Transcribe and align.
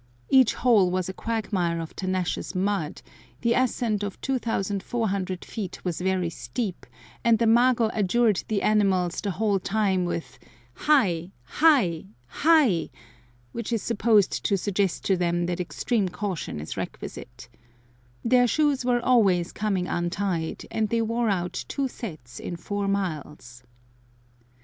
Each 0.31 0.55
hole 0.55 0.89
was 0.89 1.09
a 1.09 1.13
quagmire 1.13 1.79
of 1.79 1.95
tenacious 1.95 2.55
mud, 2.55 3.03
the 3.41 3.53
ascent 3.53 4.01
of 4.01 4.19
2400 4.21 5.45
feet 5.45 5.85
was 5.85 6.01
very 6.01 6.31
steep, 6.31 6.87
and 7.23 7.37
the 7.37 7.45
mago 7.45 7.91
adjured 7.93 8.43
the 8.47 8.63
animals 8.63 9.21
the 9.21 9.29
whole 9.29 9.59
time 9.59 10.05
with 10.05 10.39
Hai! 10.73 11.29
Hai! 11.43 12.05
Hai! 12.25 12.89
which 13.51 13.71
is 13.71 13.83
supposed 13.83 14.43
to 14.45 14.57
suggest 14.57 15.05
to 15.05 15.15
them 15.15 15.45
that 15.45 15.59
extreme 15.59 16.09
caution 16.09 16.59
is 16.59 16.75
requisite. 16.75 17.47
Their 18.25 18.47
shoes 18.47 18.83
were 18.83 19.01
always 19.05 19.51
coming 19.51 19.87
untied, 19.87 20.65
and 20.71 20.89
they 20.89 21.03
wore 21.03 21.29
out 21.29 21.63
two 21.67 21.87
sets 21.87 22.39
in 22.39 22.55
four 22.55 22.87
miles. 22.87 23.61